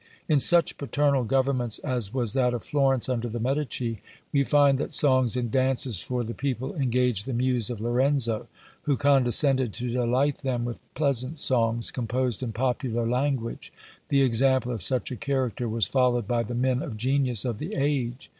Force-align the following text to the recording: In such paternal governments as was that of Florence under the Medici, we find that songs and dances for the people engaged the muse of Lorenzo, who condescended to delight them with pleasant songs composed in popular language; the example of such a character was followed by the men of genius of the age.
In 0.27 0.39
such 0.39 0.79
paternal 0.79 1.23
governments 1.23 1.77
as 1.77 2.11
was 2.11 2.33
that 2.33 2.55
of 2.55 2.63
Florence 2.63 3.07
under 3.07 3.29
the 3.29 3.39
Medici, 3.39 4.01
we 4.33 4.43
find 4.43 4.79
that 4.79 4.93
songs 4.93 5.37
and 5.37 5.51
dances 5.51 6.01
for 6.01 6.23
the 6.23 6.33
people 6.33 6.73
engaged 6.75 7.27
the 7.27 7.33
muse 7.33 7.69
of 7.69 7.79
Lorenzo, 7.79 8.47
who 8.81 8.97
condescended 8.97 9.73
to 9.73 9.91
delight 9.91 10.39
them 10.39 10.65
with 10.65 10.79
pleasant 10.95 11.37
songs 11.37 11.91
composed 11.91 12.41
in 12.41 12.51
popular 12.51 13.07
language; 13.07 13.71
the 14.09 14.23
example 14.23 14.71
of 14.71 14.81
such 14.81 15.11
a 15.11 15.15
character 15.15 15.69
was 15.69 15.85
followed 15.85 16.27
by 16.27 16.41
the 16.41 16.55
men 16.55 16.81
of 16.81 16.97
genius 16.97 17.45
of 17.45 17.59
the 17.59 17.75
age. 17.75 18.27